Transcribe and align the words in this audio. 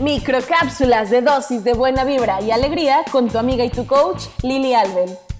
Microcápsulas 0.00 1.10
de 1.10 1.22
dosis 1.22 1.62
de 1.62 1.72
buena 1.72 2.04
vibra 2.04 2.42
y 2.42 2.50
alegría 2.50 3.04
con 3.12 3.28
tu 3.28 3.38
amiga 3.38 3.64
y 3.64 3.70
tu 3.70 3.86
coach 3.86 4.24
Lili 4.42 4.74
Alben. 4.74 5.33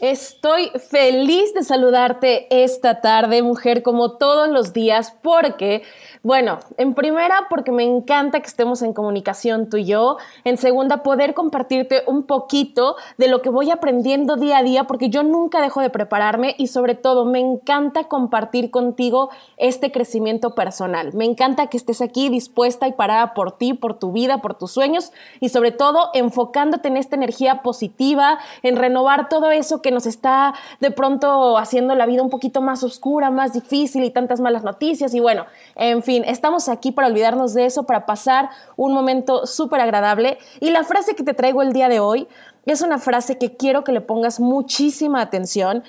Estoy 0.00 0.70
feliz 0.90 1.54
de 1.54 1.64
saludarte 1.64 2.48
esta 2.50 3.00
tarde, 3.00 3.42
mujer, 3.42 3.82
como 3.82 4.18
todos 4.18 4.46
los 4.50 4.74
días, 4.74 5.16
porque 5.22 5.84
bueno, 6.26 6.58
en 6.76 6.94
primera, 6.94 7.46
porque 7.48 7.70
me 7.70 7.84
encanta 7.84 8.40
que 8.40 8.48
estemos 8.48 8.82
en 8.82 8.92
comunicación 8.92 9.70
tú 9.70 9.76
y 9.76 9.84
yo. 9.84 10.16
En 10.42 10.56
segunda, 10.56 11.04
poder 11.04 11.34
compartirte 11.34 12.02
un 12.08 12.24
poquito 12.24 12.96
de 13.16 13.28
lo 13.28 13.42
que 13.42 13.48
voy 13.48 13.70
aprendiendo 13.70 14.34
día 14.34 14.58
a 14.58 14.64
día, 14.64 14.84
porque 14.88 15.08
yo 15.08 15.22
nunca 15.22 15.60
dejo 15.60 15.80
de 15.80 15.88
prepararme 15.88 16.56
y 16.58 16.66
sobre 16.66 16.96
todo 16.96 17.26
me 17.26 17.38
encanta 17.38 18.08
compartir 18.08 18.72
contigo 18.72 19.30
este 19.56 19.92
crecimiento 19.92 20.56
personal. 20.56 21.14
Me 21.14 21.24
encanta 21.24 21.68
que 21.68 21.76
estés 21.76 22.00
aquí 22.00 22.28
dispuesta 22.28 22.88
y 22.88 22.92
parada 22.94 23.32
por 23.32 23.52
ti, 23.52 23.72
por 23.72 23.96
tu 23.96 24.10
vida, 24.10 24.42
por 24.42 24.54
tus 24.54 24.72
sueños 24.72 25.12
y 25.38 25.50
sobre 25.50 25.70
todo 25.70 26.10
enfocándote 26.12 26.88
en 26.88 26.96
esta 26.96 27.14
energía 27.14 27.62
positiva, 27.62 28.40
en 28.64 28.74
renovar 28.74 29.28
todo 29.28 29.52
eso 29.52 29.80
que 29.80 29.85
nos 29.90 30.06
está 30.06 30.54
de 30.80 30.90
pronto 30.90 31.58
haciendo 31.58 31.94
la 31.94 32.06
vida 32.06 32.22
un 32.22 32.30
poquito 32.30 32.60
más 32.60 32.82
oscura, 32.82 33.30
más 33.30 33.52
difícil 33.52 34.04
y 34.04 34.10
tantas 34.10 34.40
malas 34.40 34.64
noticias 34.64 35.14
y 35.14 35.20
bueno, 35.20 35.46
en 35.74 36.02
fin 36.02 36.24
estamos 36.26 36.68
aquí 36.68 36.92
para 36.92 37.08
olvidarnos 37.08 37.54
de 37.54 37.66
eso, 37.66 37.84
para 37.84 38.06
pasar 38.06 38.50
un 38.76 38.92
momento 38.92 39.46
súper 39.46 39.80
agradable. 39.80 40.38
Y 40.60 40.70
la 40.70 40.84
frase 40.84 41.14
que 41.14 41.22
te 41.22 41.34
traigo 41.34 41.62
el 41.62 41.72
día 41.72 41.88
de 41.88 42.00
hoy 42.00 42.28
es 42.64 42.82
una 42.82 42.98
frase 42.98 43.38
que 43.38 43.56
quiero 43.56 43.84
que 43.84 43.92
le 43.92 44.00
pongas 44.00 44.40
muchísima 44.40 45.20
atención 45.20 45.84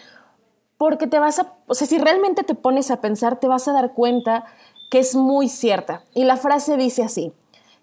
porque 0.78 1.08
te 1.08 1.20
vas 1.20 1.40
a, 1.40 1.54
o 1.66 1.74
sea, 1.74 1.88
si 1.88 1.98
realmente 1.98 2.44
te 2.44 2.56
pones 2.56 2.92
a 2.92 3.02
pensar, 3.02 3.40
te 3.40 3.48
vas 3.48 3.68
a 3.68 3.74
dar 3.74 3.94
cuenta 3.94 4.46
que 4.90 5.00
es 5.00 5.16
muy 5.16 5.50
cierta. 5.50 6.04
Y 6.14 6.24
la 6.24 6.38
frase 6.38 6.78
dice 6.78 7.04
así, 7.04 7.34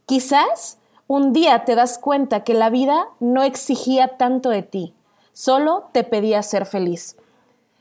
quizás 0.07 0.79
un 1.07 1.33
día 1.33 1.65
te 1.65 1.75
das 1.75 1.99
cuenta 1.99 2.45
que 2.45 2.55
la 2.55 2.71
vida 2.71 3.09
no 3.21 3.43
exigía 3.43 4.17
tanto 4.17 4.51
de 4.51 4.63
ti, 4.63 4.95
solo 5.35 5.91
te 5.93 6.05
pedía 6.05 6.43
ser 6.43 6.65
feliz. 6.65 7.19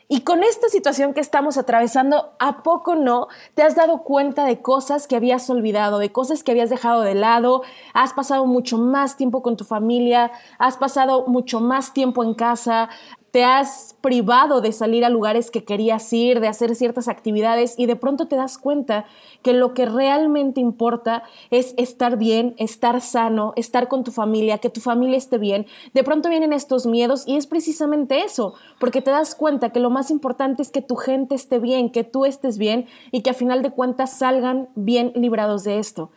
Y 0.09 0.21
con 0.21 0.43
esta 0.43 0.67
situación 0.67 1.13
que 1.13 1.21
estamos 1.21 1.57
atravesando, 1.57 2.33
¿a 2.37 2.61
poco 2.61 2.95
no 2.95 3.29
te 3.55 3.63
has 3.63 3.75
dado 3.75 4.03
cuenta 4.03 4.45
de 4.45 4.61
cosas 4.61 5.07
que 5.07 5.15
habías 5.15 5.49
olvidado, 5.49 5.97
de 5.97 6.11
cosas 6.11 6.43
que 6.43 6.51
habías 6.51 6.69
dejado 6.69 7.01
de 7.01 7.15
lado? 7.15 7.63
Has 7.93 8.13
pasado 8.13 8.45
mucho 8.45 8.77
más 8.77 9.15
tiempo 9.15 9.41
con 9.41 9.55
tu 9.55 9.63
familia, 9.63 10.31
has 10.59 10.77
pasado 10.77 11.25
mucho 11.27 11.61
más 11.61 11.93
tiempo 11.93 12.23
en 12.23 12.33
casa, 12.33 12.89
te 13.33 13.43
has 13.43 13.95
privado 13.99 14.61
de 14.61 14.71
salir 14.71 15.03
a 15.03 15.09
lugares 15.09 15.49
que 15.49 15.63
querías 15.63 16.13
ir, 16.13 16.39
de 16.39 16.47
hacer 16.47 16.75
ciertas 16.75 17.07
actividades 17.07 17.73
y 17.79 17.87
de 17.87 17.95
pronto 17.95 18.27
te 18.27 18.35
das 18.35 18.59
cuenta 18.59 19.05
que 19.41 19.53
lo 19.53 19.73
que 19.73 19.87
realmente 19.87 20.61
importa 20.61 21.23
es 21.49 21.73
estar 21.77 22.19
bien, 22.19 22.53
estar 22.59 23.01
sano, 23.01 23.53
estar 23.55 23.87
con 23.87 24.03
tu 24.03 24.11
familia, 24.11 24.59
que 24.59 24.69
tu 24.69 24.81
familia 24.81 25.17
esté 25.17 25.39
bien. 25.39 25.65
De 25.95 26.03
pronto 26.03 26.29
vienen 26.29 26.53
estos 26.53 26.85
miedos 26.85 27.23
y 27.25 27.35
es 27.35 27.47
precisamente 27.47 28.21
eso, 28.21 28.53
porque 28.79 29.01
te 29.01 29.09
das 29.09 29.33
cuenta 29.33 29.71
que 29.71 29.79
lo 29.79 29.89
más 29.89 30.11
importante 30.11 30.61
es 30.61 30.69
que 30.69 30.83
tu 30.83 30.95
gente 30.95 31.33
esté 31.33 31.57
bien, 31.57 31.89
que 31.89 32.03
tú 32.03 32.25
estés 32.25 32.59
bien 32.59 32.85
y 33.11 33.21
que 33.21 33.31
a 33.31 33.33
final 33.33 33.63
de 33.63 33.71
cuentas 33.71 34.15
salgan 34.15 34.69
bien 34.75 35.11
librados 35.15 35.63
de 35.63 35.79
esto. 35.79 36.11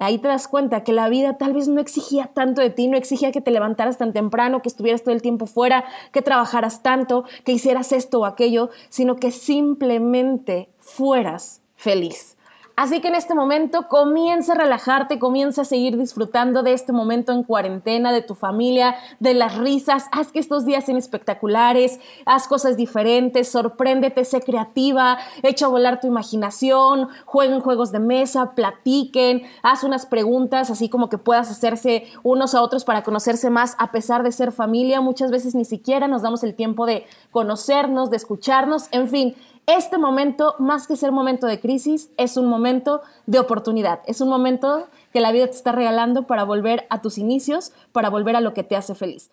Ahí 0.00 0.16
te 0.16 0.28
das 0.28 0.48
cuenta 0.48 0.82
que 0.82 0.94
la 0.94 1.10
vida 1.10 1.36
tal 1.36 1.52
vez 1.52 1.68
no 1.68 1.78
exigía 1.78 2.30
tanto 2.32 2.62
de 2.62 2.70
ti, 2.70 2.88
no 2.88 2.96
exigía 2.96 3.32
que 3.32 3.42
te 3.42 3.50
levantaras 3.50 3.98
tan 3.98 4.14
temprano, 4.14 4.62
que 4.62 4.68
estuvieras 4.70 5.02
todo 5.02 5.14
el 5.14 5.20
tiempo 5.20 5.44
fuera, 5.44 5.84
que 6.10 6.22
trabajaras 6.22 6.82
tanto, 6.82 7.24
que 7.44 7.52
hicieras 7.52 7.92
esto 7.92 8.20
o 8.20 8.24
aquello, 8.24 8.70
sino 8.88 9.16
que 9.16 9.30
simplemente 9.30 10.70
fueras 10.78 11.60
feliz. 11.74 12.38
Así 12.80 13.02
que 13.02 13.08
en 13.08 13.14
este 13.14 13.34
momento 13.34 13.88
comienza 13.88 14.54
a 14.54 14.56
relajarte, 14.56 15.18
comienza 15.18 15.60
a 15.60 15.64
seguir 15.66 15.98
disfrutando 15.98 16.62
de 16.62 16.72
este 16.72 16.94
momento 16.94 17.30
en 17.30 17.42
cuarentena, 17.42 18.10
de 18.10 18.22
tu 18.22 18.34
familia, 18.34 18.96
de 19.18 19.34
las 19.34 19.58
risas. 19.58 20.06
Haz 20.12 20.32
que 20.32 20.38
estos 20.38 20.64
días 20.64 20.86
sean 20.86 20.96
espectaculares, 20.96 22.00
haz 22.24 22.48
cosas 22.48 22.78
diferentes, 22.78 23.50
sorpréndete, 23.50 24.24
sé 24.24 24.40
creativa, 24.40 25.18
echa 25.42 25.66
a 25.66 25.68
volar 25.68 26.00
tu 26.00 26.06
imaginación, 26.06 27.10
jueguen 27.26 27.60
juegos 27.60 27.92
de 27.92 28.00
mesa, 28.00 28.54
platiquen, 28.54 29.42
haz 29.62 29.84
unas 29.84 30.06
preguntas 30.06 30.70
así 30.70 30.88
como 30.88 31.10
que 31.10 31.18
puedas 31.18 31.50
hacerse 31.50 32.06
unos 32.22 32.54
a 32.54 32.62
otros 32.62 32.86
para 32.86 33.02
conocerse 33.02 33.50
más 33.50 33.76
a 33.78 33.92
pesar 33.92 34.22
de 34.22 34.32
ser 34.32 34.52
familia. 34.52 35.02
Muchas 35.02 35.30
veces 35.30 35.54
ni 35.54 35.66
siquiera 35.66 36.08
nos 36.08 36.22
damos 36.22 36.42
el 36.44 36.54
tiempo 36.54 36.86
de 36.86 37.04
conocernos, 37.30 38.08
de 38.08 38.16
escucharnos, 38.16 38.88
en 38.90 39.06
fin. 39.06 39.36
Este 39.66 39.98
momento, 39.98 40.56
más 40.58 40.86
que 40.86 40.96
ser 40.96 41.12
momento 41.12 41.46
de 41.46 41.60
crisis, 41.60 42.10
es 42.16 42.36
un 42.36 42.46
momento 42.46 43.02
de 43.26 43.38
oportunidad. 43.38 44.00
Es 44.06 44.20
un 44.20 44.28
momento 44.28 44.88
que 45.12 45.20
la 45.20 45.32
vida 45.32 45.46
te 45.46 45.56
está 45.56 45.72
regalando 45.72 46.26
para 46.26 46.44
volver 46.44 46.86
a 46.90 47.02
tus 47.02 47.18
inicios, 47.18 47.72
para 47.92 48.10
volver 48.10 48.36
a 48.36 48.40
lo 48.40 48.52
que 48.52 48.64
te 48.64 48.76
hace 48.76 48.94
feliz. 48.94 49.30